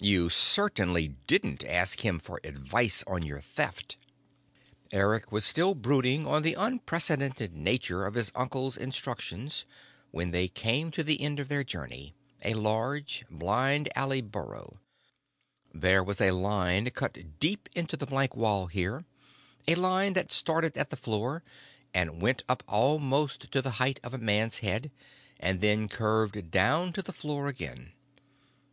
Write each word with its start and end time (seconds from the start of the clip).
You 0.00 0.30
certainly 0.30 1.08
didn't 1.26 1.64
ask 1.64 2.04
him 2.04 2.20
for 2.20 2.40
advice 2.44 3.02
on 3.08 3.24
your 3.24 3.40
Theft. 3.40 3.96
Eric 4.92 5.32
was 5.32 5.44
still 5.44 5.74
brooding 5.74 6.24
on 6.24 6.42
the 6.42 6.54
unprecedented 6.54 7.56
nature 7.56 8.06
of 8.06 8.14
his 8.14 8.30
uncle's 8.36 8.76
instructions 8.76 9.64
when 10.12 10.30
they 10.30 10.46
came 10.46 10.92
to 10.92 11.02
the 11.02 11.20
end 11.20 11.40
of 11.40 11.48
their 11.48 11.64
journey, 11.64 12.14
a 12.44 12.54
large, 12.54 13.24
blind 13.28 13.88
alley 13.96 14.20
burrow. 14.20 14.78
There 15.74 16.04
was 16.04 16.20
a 16.20 16.30
line 16.30 16.88
cut 16.90 17.40
deep 17.40 17.68
into 17.74 17.96
the 17.96 18.06
blank 18.06 18.36
wall 18.36 18.68
here, 18.68 19.04
a 19.66 19.74
line 19.74 20.12
that 20.12 20.30
started 20.30 20.78
at 20.78 20.90
the 20.90 20.96
floor, 20.96 21.42
went 21.92 22.44
up 22.48 22.62
almost 22.68 23.50
to 23.50 23.60
the 23.60 23.70
height 23.82 23.98
of 24.04 24.14
a 24.14 24.18
man's 24.18 24.58
head, 24.58 24.92
and 25.40 25.60
then 25.60 25.88
curved 25.88 26.52
down 26.52 26.92
to 26.92 27.02
the 27.02 27.12
floor 27.12 27.48
again. 27.48 27.90